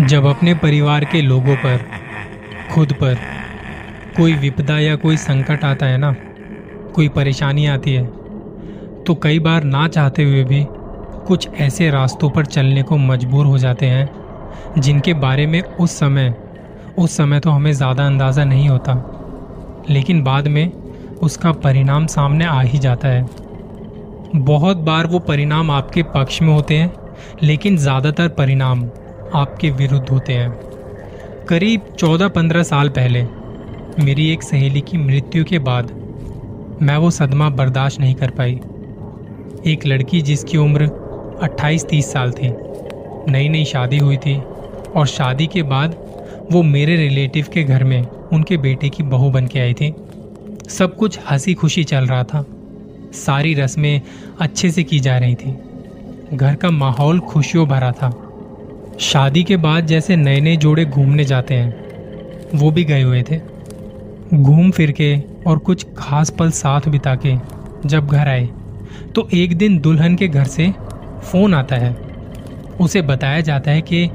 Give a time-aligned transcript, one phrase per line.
[0.00, 1.84] जब अपने परिवार के लोगों पर,
[2.72, 3.18] खुद पर
[4.16, 6.14] कोई विपदा या कोई संकट आता है ना,
[6.94, 8.04] कोई परेशानी आती है
[9.04, 10.64] तो कई बार ना चाहते हुए भी
[11.26, 14.08] कुछ ऐसे रास्तों पर चलने को मजबूर हो जाते हैं,
[14.78, 16.34] जिनके बारे में उस समय
[16.98, 18.94] उस समय तो हमें ज़्यादा अंदाज़ा नहीं होता,
[19.90, 20.72] लेकिन बाद में
[21.22, 23.26] उसका परिणाम सामने आ ही जाता है।
[24.36, 26.92] बहुत बार वो परिणाम आपके पक्ष में होते हैं,
[27.42, 28.84] लेकिन ज़्यादातर परिणाम
[29.34, 30.50] आपके विरुद्ध होते हैं।
[31.48, 33.22] करीब 14-15 साल पहले,
[34.04, 35.90] मेरी एक सहेली की मृत्यु के बाद,
[36.82, 38.60] मैं वो सदमा बर्दाश्त नहीं कर पाई।
[39.66, 40.86] एक लड़की जिसकी उम्र
[41.42, 42.52] 28-30 साल थी
[43.28, 44.36] नई नई शादी हुई थी,
[44.96, 45.96] और शादी के बाद
[46.52, 48.02] वो मेरे रिलेटिव के घर में
[48.32, 49.94] उनके बेटे की बहू बन के आई थी।
[50.68, 52.44] सब कुछ हँसी खुशी चल रहा था।
[53.14, 54.00] सारी रस्में
[54.40, 55.56] अच्छे से की जा रही थी।
[56.34, 58.10] घर का माहौल खुशियों भरा था।
[59.00, 61.74] शादी के बाद जैसे नए नए जोड़े घूमने जाते हैं,
[62.54, 63.40] वो भी गए हुए थे।
[64.34, 65.14] घूम फिर के
[65.46, 67.34] और कुछ खास पल साथ बिता के
[67.86, 68.48] जब घर आए
[69.14, 70.72] तो एक दिन दुल्हन के घर से
[71.22, 71.94] फ़ोन आता है।
[72.80, 74.08] उसे बताया जाता है कि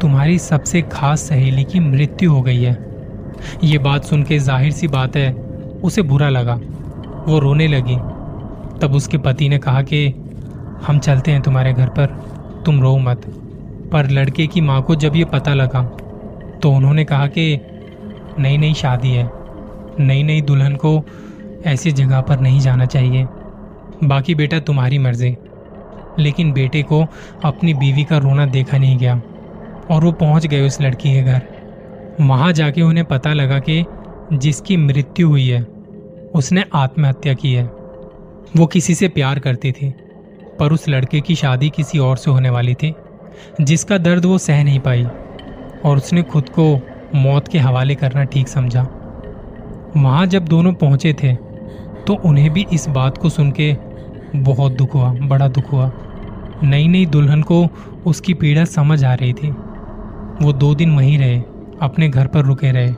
[0.00, 2.76] तुम्हारी सबसे खास सहेली की मृत्यु हो गई है।
[3.64, 5.32] ये बात सुन के ज़ाहिर सी बात है,
[5.82, 6.54] उसे बुरा लगा।
[7.26, 7.96] वो रोने लगी।
[8.82, 10.08] तब उसके पति ने कहा कि,
[10.86, 12.06] हम चलते हैं तुम्हारे घर पर।
[12.66, 13.22] तुम रो मत।
[13.92, 15.82] पर लड़के की माँ को जब ये पता लगा
[16.62, 17.60] तो उन्होंने कहा कि
[18.38, 19.30] नई नई शादी है।
[20.00, 21.04] नई नई दुल्हन को
[21.66, 23.26] ऐसी जगह पर नहीं जाना चाहिए।
[24.04, 25.36] बाकी बेटा तुम्हारी मर्ज़ी।
[26.18, 27.06] लेकिन बेटे को
[27.44, 29.22] अपनी बीवी का रोना देखा नहीं गया
[29.90, 31.42] और वो पहुँच गए उस लड़की के घर।
[32.20, 33.84] वहाँ जाके उन्हें पता लगा कि
[34.32, 35.66] जिसकी मृत्यु हुई है,
[36.34, 37.79] उसने आत्महत्या की है।
[38.56, 39.88] वो किसी से प्यार करती थी,
[40.58, 42.94] पर उस लड़के की शादी किसी और से होने वाली थी,
[43.60, 45.04] जिसका दर्द वो सह नहीं पाई,
[45.84, 46.74] और उसने खुद को
[47.14, 48.82] मौत के हवाले करना ठीक समझा।
[49.96, 51.34] वहाँ जब दोनों पहुँचे थे
[52.06, 53.72] तो उन्हें भी इस बात को सुन के
[54.36, 55.90] बहुत दुख हुआ, बड़ा दुख हुआ।
[56.62, 57.66] नई नई दुल्हन को
[58.06, 59.50] उसकी पीड़ा समझ आ रही थी।
[60.42, 61.40] वो दो दिन वहीं रहे,
[61.82, 62.92] अपने घर पर रुके रहे,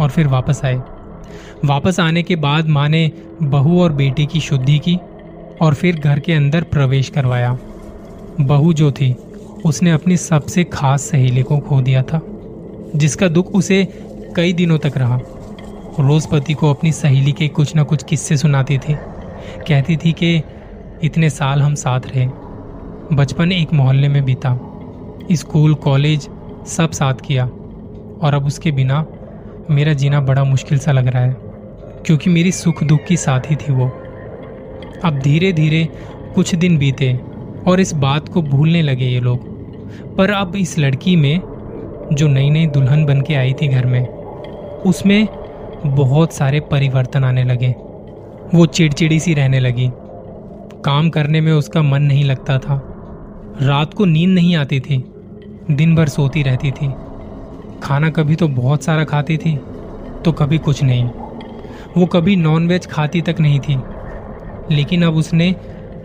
[0.00, 0.80] और फिर वापस आए।
[1.64, 3.10] वापस आने के बाद माँ ने
[3.42, 4.98] बहू और बेटी की शुद्धि की
[5.60, 7.58] और फिर घर के अंदर प्रवेश करवाया।
[8.40, 9.14] बहू जो थी,
[9.64, 12.20] उसने अपनी सबसे खास सहेली को खो दिया था,
[12.96, 13.84] जिसका दुख उसे
[14.36, 15.20] कई दिनों तक रहा।
[16.00, 18.94] रोज पति को अपनी सहेली के कुछ ना कुछ किस्से सुनाती थी।
[19.68, 20.42] कहती थी कि
[21.02, 22.26] इतने साल हम साथ रहे,
[23.12, 24.58] बचपन एक मोहल्ले में बीता।
[25.32, 26.28] स्कूल, कॉलेज
[26.66, 27.44] सब साथ किया
[28.22, 29.04] और अब उसके बिना
[29.72, 31.36] मेरा जीना बड़ा मुश्किल सा लग रहा है,
[32.06, 33.86] क्योंकि मेरी सुख दुख की साथी थी वो।
[35.04, 35.88] अब धीरे धीरे
[36.34, 37.12] कुछ दिन बीते
[37.66, 39.50] और इस बात को भूलने लगे ये लोग।
[40.16, 44.06] पर अब इस लड़की में जो नई नई दुल्हन बन के आई थी घर में,
[44.86, 45.26] उसमें
[45.86, 47.74] बहुत सारे परिवर्तन आने लगे।
[48.54, 49.90] वो चिड़चिड़ी सी रहने लगी।
[50.84, 52.80] काम करने में उसका मन नहीं लगता था।
[53.62, 55.04] रात को नींद नहीं आती थी।
[55.70, 56.92] दिन भर सोती रहती थी।
[57.82, 59.56] खाना कभी तो बहुत सारा खाती थी
[60.24, 61.04] तो कभी कुछ नहीं।
[61.96, 63.78] वो कभी नॉनवेज खाती तक नहीं थी,
[64.70, 65.54] लेकिन अब उसने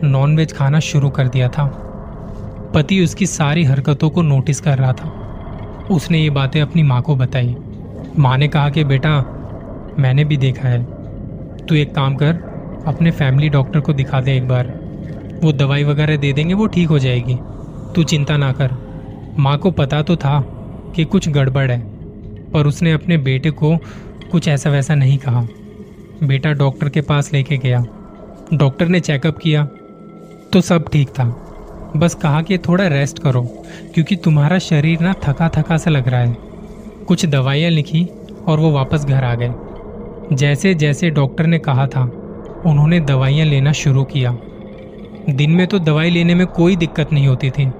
[0.03, 1.65] नॉनवेज खाना शुरू कर दिया था।
[2.73, 5.11] पति उसकी सारी हरकतों को नोटिस कर रहा था।
[5.91, 7.55] उसने ये बातें अपनी माँ को बताई।
[8.19, 9.19] माँ ने कहा कि, बेटा,
[9.99, 10.83] मैंने भी देखा है।
[11.65, 12.33] तू एक काम कर,
[12.87, 14.73] अपने फैमिली डॉक्टर को दिखा दे एक बार।
[15.43, 17.37] वो दवाई वगैरह दे देंगे, वो ठीक हो जाएगी।
[17.95, 18.71] तू चिंता ना कर।
[19.39, 20.56] माँ को पता तो था
[20.97, 21.79] कि कुछ गड़बड़ है,
[22.51, 23.75] पर उसने अपने बेटे को
[24.31, 25.47] कुछ ऐसा वैसा नहीं कहा।
[26.23, 27.83] बेटा डॉक्टर के पास लेके गया।
[28.53, 29.65] डॉक्टर ने चेकअप किया
[30.53, 31.25] तो सब ठीक था।
[31.95, 33.41] बस कहा कि थोड़ा रेस्ट करो,
[33.93, 36.35] क्योंकि तुम्हारा शरीर ना थका थका सा लग रहा है।
[37.07, 38.05] कुछ दवाइयाँ लिखी
[38.47, 42.03] और वो वापस घर आ गए। जैसे जैसे डॉक्टर ने कहा था,
[42.65, 44.37] उन्होंने दवाइयाँ लेना शुरू किया।
[45.29, 47.71] दिन में तो दवाई लेने में कोई दिक्कत नहीं होती थी,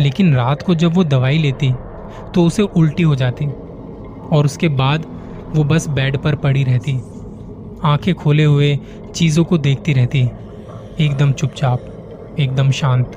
[0.00, 1.72] लेकिन रात को जब वो दवाई लेती
[2.34, 3.46] तो उसे उल्टी हो जाती
[4.32, 5.06] और उसके बाद
[5.56, 7.00] वो बस बेड पर पड़ी रहती।
[7.84, 8.78] आँखें खोले हुए
[9.14, 10.30] चीज़ों को देखती रहती।
[11.00, 11.80] एकदम चुपचाप,
[12.38, 13.12] एकदम शांत।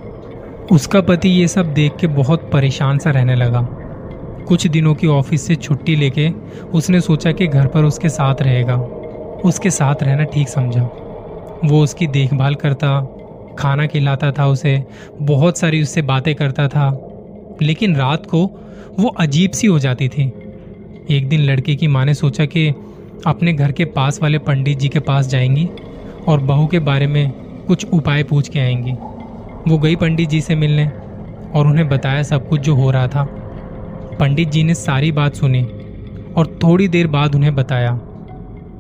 [0.72, 3.68] उसका पति ये सब देख के बहुत परेशान सा रहने लगा।
[4.48, 6.30] कुछ दिनों की ऑफ़िस से छुट्टी लेके
[6.74, 8.76] उसने सोचा कि घर पर उसके साथ रहेगा।
[9.46, 10.84] उसके साथ रहना ठीक समझा।
[11.66, 13.16] वो उसकी देखभाल करता,
[13.60, 14.86] खाना खिलाता था उसे,
[15.22, 17.09] बहुत सारी उससे बातें करता था।
[17.62, 18.46] लेकिन रात को
[19.00, 20.24] वो अजीब सी हो जाती थी।
[21.10, 22.68] एक दिन लड़के की माँ ने सोचा कि
[23.28, 25.68] अपने घर के पास वाले पंडित जी के पास जाएँगी
[26.28, 27.30] और बहू के बारे में
[27.68, 28.92] कुछ उपाय पूछ के आएँगी।
[29.68, 30.86] वो गई पंडित जी से मिलने
[31.56, 33.24] और उन्हें बताया सब कुछ जो हो रहा था।
[34.20, 35.64] पंडित जी ने सारी बात सुनी
[36.38, 37.92] और थोड़ी देर बाद उन्हें बताया,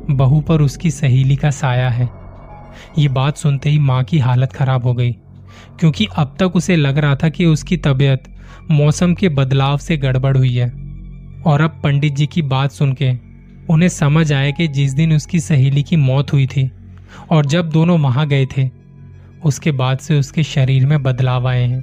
[0.09, 2.09] बहू पर उसकी सहेली का साया है।
[2.97, 5.11] ये बात सुनते ही माँ की हालत खराब हो गई,
[5.79, 8.23] क्योंकि अब तक उसे लग रहा था कि उसकी तबीयत
[8.71, 10.69] मौसम के बदलाव से गड़बड़ हुई है।
[11.45, 13.11] और अब पंडित जी की बात सुन के
[13.69, 16.69] उन्हें समझ आया कि जिस दिन उसकी सहेली की मौत हुई थी
[17.31, 18.69] और जब दोनों वहाँ गए थे,
[19.45, 21.81] उसके बाद से उसके शरीर में बदलाव आए हैं।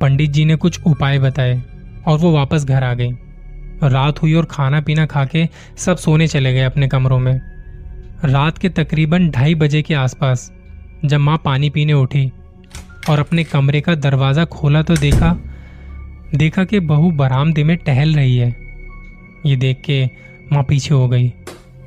[0.00, 1.62] पंडित जी ने कुछ उपाय बताए
[2.06, 3.10] और वो वापस घर आ गई।
[3.82, 7.40] रात हुई और खाना पीना खा के सब सोने चले गए अपने कमरों में।
[8.24, 10.50] रात के तकरीबन ढाई बजे के आसपास
[11.04, 12.30] जब माँ पानी पीने उठी
[13.10, 15.36] और अपने कमरे का दरवाज़ा खोला तो देखा
[16.34, 18.56] देखा कि बहू बरामदे में टहल रही है।
[19.46, 20.06] ये देख के
[20.52, 21.32] माँ पीछे हो गई।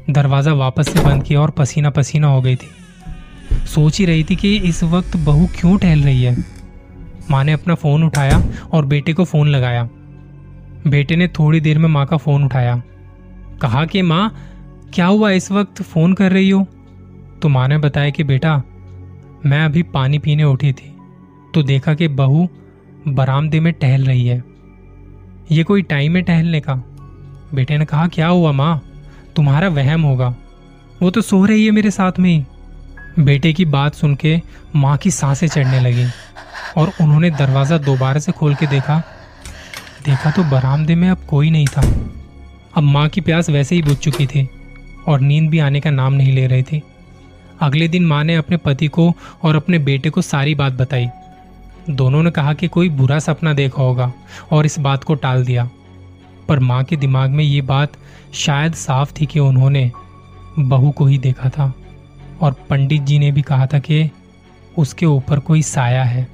[0.09, 2.69] दरवाज़ा वापस से बंद किया और पसीना पसीना हो गई थी।
[3.65, 6.37] सोच ही रही थी कि इस वक्त बहू क्यों टहल रही है?
[7.31, 9.89] माँ ने अपना फ़ोन उठाया और बेटे को फ़ोन लगाया।
[10.87, 12.81] बेटे ने थोड़ी देर में माँ का फ़ोन उठाया।
[13.61, 14.35] कहा कि, माँ,
[14.93, 15.81] क्या हुआ इस वक्त?
[15.81, 16.67] फ़ोन कर रही हो?
[17.41, 18.63] तो माँ ने बताया कि, बेटा,
[19.45, 20.95] मैं अभी पानी पीने उठी थी।
[21.53, 22.49] तो देखा कि बहू
[23.07, 24.43] बरामदे में टहल रही है।
[25.51, 26.73] ये कोई टाइम है टहलने का?
[27.53, 28.81] बेटे ने कहा, क्या हुआ माँ?
[29.35, 30.35] तुम्हारा वहम होगा।
[31.01, 32.45] वो तो सो रही है मेरे साथ में ही।
[33.19, 34.41] बेटे की बात सुन के
[34.75, 36.05] माँ की साँसें चढ़ने लगी
[36.77, 39.03] और उन्होंने दरवाज़ा दोबारा से खोल के देखा।
[40.05, 41.81] देखा तो बरामदे में अब कोई नहीं था।
[42.75, 44.49] अब माँ की प्यास वैसे ही बुझ चुकी थी
[45.07, 46.81] और नींद भी आने का नाम नहीं ले रही थी।
[47.61, 49.13] अगले दिन माँ ने अपने पति को
[49.43, 51.07] और अपने बेटे को सारी बात बताई।
[51.89, 54.11] दोनों ने कहा कि कोई बुरा सपना देखा होगा
[54.51, 55.69] और इस बात को टाल दिया।
[56.47, 57.91] पर माँ के दिमाग में ये बात
[58.33, 59.91] शायद साफ़ थी कि उन्होंने
[60.59, 61.73] बहू को ही देखा था
[62.41, 64.09] और पंडित जी ने भी कहा था कि
[64.77, 66.27] उसके ऊपर कोई साया है।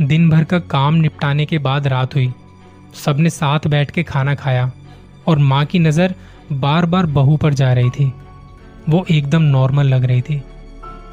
[0.00, 2.32] दिन भर का काम निपटाने के बाद रात हुई।
[3.04, 4.70] सबने साथ बैठ के खाना खाया
[5.26, 6.14] और माँ की नज़र
[6.52, 8.12] बार बार बहू पर जा रही थी।
[8.88, 10.42] वो एकदम नॉर्मल लग रही थी।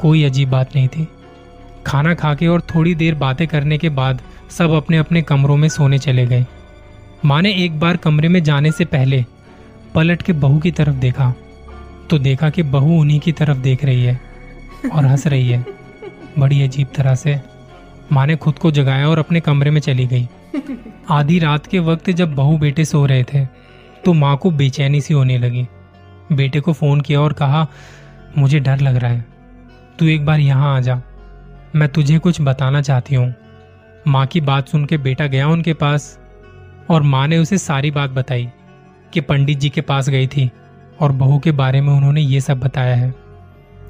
[0.01, 1.07] कोई अजीब बात नहीं थी।
[1.85, 5.67] खाना खा के और थोड़ी देर बातें करने के बाद सब अपने अपने कमरों में
[5.69, 6.45] सोने चले गए।
[7.25, 9.23] माँ ने एक बार कमरे में जाने से पहले
[9.95, 11.33] पलट के बहू की तरफ़ देखा
[12.09, 14.19] तो देखा कि बहू उन्हीं की तरफ़ देख रही है
[14.93, 15.65] और हंस रही है,
[16.39, 17.39] बड़ी अजीब तरह से।
[18.11, 20.27] माँ ने खुद को जगाया और अपने कमरे में चली गई।
[21.11, 23.45] आधी रात के वक्त जब बहू बेटे सो रहे थे
[24.05, 25.65] तो माँ को बेचैनी सी होने लगी।
[26.31, 27.67] बेटे को फ़ोन किया और कहा,
[28.37, 29.25] मुझे डर लग रहा है,
[29.99, 31.01] तू एक बार यहाँ आ जा।
[31.75, 33.33] मैं तुझे कुछ बताना चाहती हूँ।
[34.07, 36.19] माँ की बात सुन के बेटा गया उनके पास
[36.89, 38.49] और माँ ने उसे सारी बात बताई
[39.13, 40.51] कि पंडित जी के पास गई थी
[40.99, 43.13] और बहू के बारे में उन्होंने ये सब बताया है।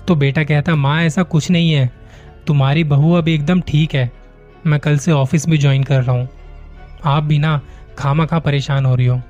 [0.08, 1.92] तो बेटा कहता, माँ, ऐसा कुछ नहीं है।
[2.48, 4.12] तुम्हारी बहू अब एकदम ठीक है।
[4.66, 6.30] मैं कल से ऑफ़िस भी ज्वाइन कर रहा हूँ।
[7.06, 7.62] आप भी ना
[7.98, 9.22] खामा खा परेशान हो रही हो।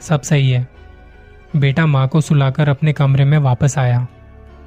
[0.00, 0.68] सब सही है।
[1.56, 4.06] बेटा माँ को सुलाकर अपने कमरे में वापस आया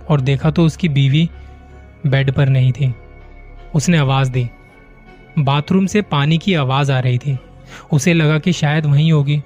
[0.09, 1.29] और देखा तो उसकी बीवी
[2.07, 2.93] बेड पर नहीं थी।
[3.73, 4.49] उसने आवाज़ दी।
[5.39, 7.37] बाथरूम से पानी की आवाज़ आ रही थी।
[7.93, 9.39] उसे लगा कि शायद वहीं होगी।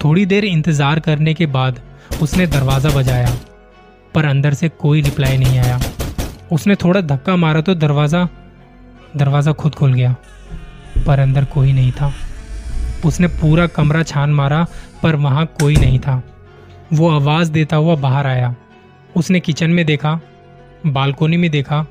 [0.00, 1.80] थोड़ी देर इंतज़ार करने के बाद
[2.22, 3.30] उसने दरवाज़ा बजाया,
[4.14, 5.80] पर अंदर से कोई रिप्लाई नहीं आया।
[6.52, 8.28] उसने थोड़ा धक्का मारा तो दरवाज़ा
[9.16, 10.14] दरवाज़ा खुद खुल गया,
[11.06, 12.12] पर अंदर कोई नहीं था।
[13.04, 14.66] उसने पूरा कमरा छान मारा,
[15.02, 16.22] पर वहाँ कोई नहीं था।
[16.92, 18.54] वो आवाज़ देता हुआ बाहर आया।
[19.16, 20.18] उसने किचन में देखा,
[20.86, 21.86] बालकोनी में देखा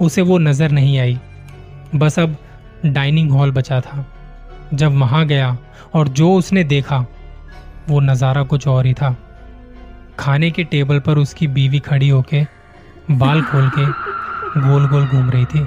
[0.00, 1.18] उसे वो नज़र नहीं आई।
[1.94, 2.36] बस अब
[2.86, 4.06] डाइनिंग हॉल बचा था।
[4.74, 5.56] जब वहाँ गया
[5.94, 7.04] और जो उसने देखा,
[7.88, 9.16] वो नज़ारा कुछ और ही था।
[10.18, 12.42] खाने के टेबल पर उसकी बीवी खड़ी होके
[13.10, 13.84] बाल खोल के
[14.60, 15.66] गोल गोल घूम रही थी।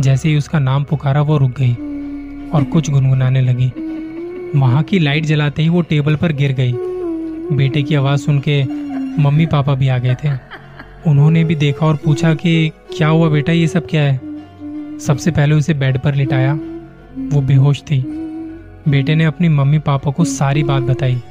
[0.00, 1.74] जैसे ही उसका नाम पुकारा, वो रुक गई
[2.50, 3.72] और कुछ गुनगुनाने लगी।
[4.58, 6.72] वहाँ की लाइट जलाते ही वो टेबल पर गिर गई।
[7.56, 8.62] बेटे की आवाज़ सुन के
[9.22, 10.28] मम्मी पापा भी आ गए थे।
[11.06, 14.20] उन्होंने भी देखा और पूछा कि क्या हुआ बेटा, ये सब क्या है?
[14.98, 16.58] सबसे पहले उसे बेड पर लिटाया।
[17.18, 18.00] वो बेहोश थी।
[18.88, 21.22] बेटे ने अपनी मम्मी पापा को सारी बात बताई।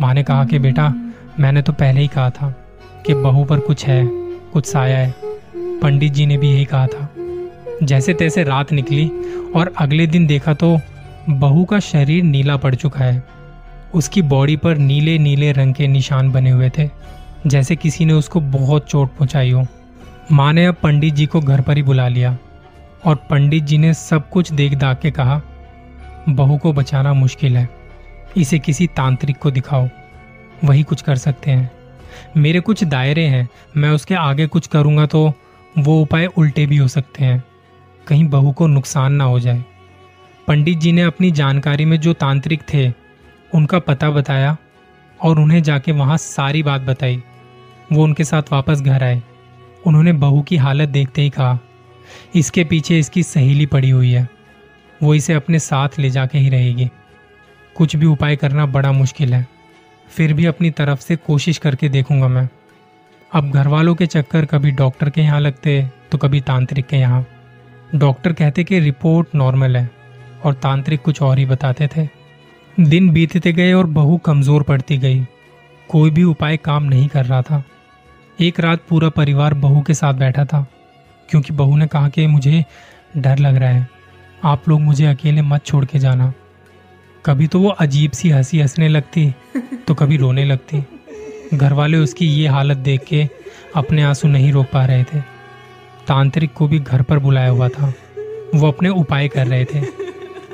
[0.00, 0.94] माँ ने कहा कि बेटा,
[1.40, 2.66] मैंने तो पहले ही कहा था
[3.06, 4.06] कि बहू पर कुछ है,
[4.52, 5.14] कुछ साया है।
[5.56, 7.08] पंडित जी ने भी यही कहा था।
[7.82, 9.10] जैसे तैसे रात निकली
[9.56, 10.80] और अगले दिन देखा तो
[11.30, 13.22] बहू का शरीर नीला पड़ चुका है।
[13.94, 16.90] उसकी बॉडी पर नीले नीले रंग के निशान बने हुए थे।
[17.46, 19.66] जैसे किसी ने उसको बहुत चोट पहुंचाई हो।
[20.32, 22.36] माँ ने अब पंडित जी को घर पर ही बुला लिया
[23.04, 25.40] और पंडित जी ने सब कुछ देख दाग के कहा,
[26.28, 27.68] बहू को बचाना मुश्किल है।
[28.36, 29.88] इसे किसी तांत्रिक को दिखाओ।
[30.64, 31.70] वही कुछ कर सकते हैं।
[32.36, 35.32] मेरे कुछ दायरे हैं। मैं उसके आगे कुछ करूँगा तो
[35.78, 37.42] वो उपाय उल्टे भी हो सकते हैं।
[38.06, 39.64] कहीं बहू को नुकसान ना हो जाए।
[40.48, 42.92] पंडित जी ने अपनी जानकारी में जो तांत्रिक थे,
[43.54, 44.56] उनका पता बताया
[45.22, 47.22] और उन्हें जाके वहाँ सारी बात बताई।
[47.92, 49.22] वो उनके साथ वापस घर आए।
[49.86, 51.58] उन्होंने बहू की हालत देखते ही कहा,
[52.34, 54.28] इसके पीछे इसकी सहेली पड़ी हुई है।
[55.00, 56.88] वो इसे अपने साथ ले जाके ही रहेगी।
[57.76, 59.46] कुछ भी उपाय करना बड़ा मुश्किल है।
[60.08, 62.48] फिर भी अपनी तरफ़ से कोशिश करके देखूँगा मैं।
[63.30, 67.24] अब घर वालों के चक्कर कभी डॉक्टर के यहाँ लगते तो कभी तांत्रिक के यहाँ।
[67.94, 69.88] डॉक्टर कहते कि रिपोर्ट नॉर्मल है
[70.44, 72.08] और तांत्रिक कुछ और ही बताते थे।
[72.78, 75.20] दिन बीतते गए और बहू कमज़ोर पड़ती गई।
[75.88, 77.62] कोई भी उपाय काम नहीं कर रहा था।
[78.38, 80.66] एक रात पूरा परिवार बहू के साथ बैठा था,
[81.28, 82.64] क्योंकि बहू ने कहा कि मुझे
[83.16, 83.88] डर लग रहा है।
[84.44, 86.32] आप लोग मुझे अकेले मत छोड़ के जाना।
[87.24, 89.32] कभी तो वो अजीब सी हँसी हंसने लगती
[89.86, 90.84] तो कभी रोने लगती।
[91.54, 93.26] घर वाले उसकी ये हालत देख के
[93.76, 95.20] अपने आँसू नहीं रोक पा रहे थे।
[96.08, 97.92] तांत्रिक को भी घर पर बुलाया हुआ था।
[98.54, 99.82] वो अपने उपाय कर रहे थे।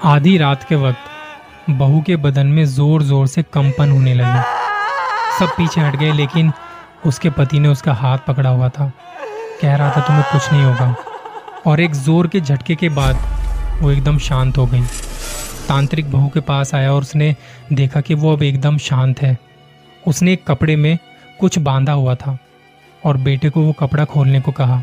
[0.05, 4.60] आधी रात के वक्त बहू के बदन में ज़ोर ज़ोर से कंपन होने लगे।
[5.41, 6.53] सब पीछे हट गए, लेकिन
[7.07, 8.93] उसके पति ने उसका हाथ पकड़ा हुआ था।
[9.63, 10.95] कह रहा था, तुम्हें कुछ नहीं होगा।
[11.67, 13.17] और एक ज़ोर के झटके के बाद
[13.83, 14.83] वो एकदम शांत हो गई।
[15.69, 17.35] तांत्रिक बहू के पास आया और उसने
[17.73, 19.37] देखा कि वो अब एकदम शांत है।
[20.07, 20.99] उसने एक कपड़े में
[21.41, 22.39] कुछ बांधा हुआ था
[23.05, 24.83] और बेटे को वो कपड़ा खोलने को कहा,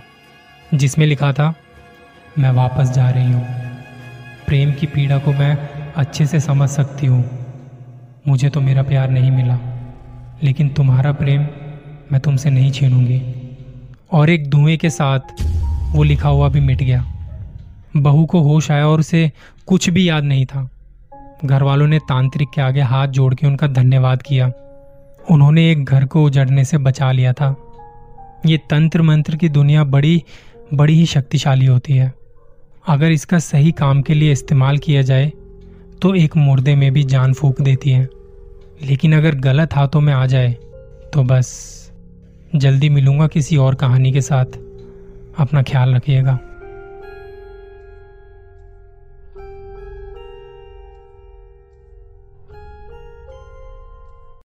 [0.73, 1.53] जिसमें लिखा था,
[2.39, 3.45] मैं वापस जा रही हूँ।
[4.47, 5.55] प्रेम की पीड़ा को मैं
[5.93, 7.23] अच्छे से समझ सकती हूँ।
[8.27, 9.59] मुझे तो मेरा प्यार नहीं मिला।
[10.44, 11.41] लेकिन तुम्हारा प्रेम
[12.12, 13.22] मैं तुमसे नहीं छीनूँगी।
[14.12, 15.44] और एक धुएँ के साथ
[15.96, 17.06] वो लिखा हुआ भी मिट गया।
[17.98, 19.32] बहू को होश आया और उसे
[19.67, 20.70] कुछ भी याद नहीं था।
[21.46, 24.51] घर वालों ने तांत्रिक के आगे हाथ जोड़ के उनका धन्यवाद किया।
[25.32, 27.56] उन्होंने एक घर को उजड़ने से बचा लिया था।
[28.46, 30.24] ये तंत्र मंत्र की दुनिया बड़ी
[30.74, 32.13] बड़ी ही शक्तिशाली होती है।
[32.88, 35.32] अगर इसका सही काम के लिए इस्तेमाल किया जाए
[36.01, 38.08] तो एक मुर्दे में भी जान फूक देती है।
[38.84, 40.51] लेकिन अगर गलत हाथों में आ जाए
[41.13, 41.77] तो बस
[42.55, 44.46] जल्दी मिलूँगा किसी और कहानी के साथ।
[45.38, 46.39] अपना ख्याल रखिएगा।